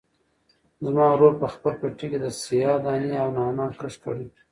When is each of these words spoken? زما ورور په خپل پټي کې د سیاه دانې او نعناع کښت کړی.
زما 0.85 1.05
ورور 1.11 1.33
په 1.41 1.47
خپل 1.53 1.73
پټي 1.81 2.07
کې 2.11 2.19
د 2.21 2.27
سیاه 2.43 2.77
دانې 2.85 3.11
او 3.23 3.29
نعناع 3.37 3.71
کښت 3.79 3.99
کړی. 4.05 4.27